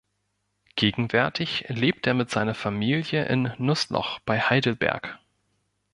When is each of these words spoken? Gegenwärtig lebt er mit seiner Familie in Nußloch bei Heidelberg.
Gegenwärtig 0.75 1.65
lebt 1.67 2.07
er 2.07 2.15
mit 2.15 2.31
seiner 2.31 2.55
Familie 2.55 3.25
in 3.27 3.53
Nußloch 3.59 4.17
bei 4.25 4.39
Heidelberg. 4.39 5.19